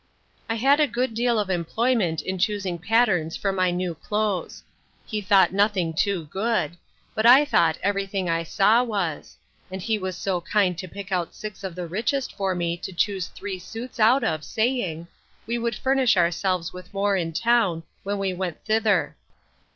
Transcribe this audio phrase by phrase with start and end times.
[0.49, 4.63] I had a good deal of employment in choosing patterns for my new clothes.
[5.05, 6.75] He thought nothing too good;
[7.13, 9.37] but I thought every thing I saw was;
[9.69, 12.91] and he was so kind to pick out six of the richest for me to
[12.91, 15.07] choose three suits out of, saying,
[15.45, 19.15] We would furnish ourselves with more in town, when we went thither.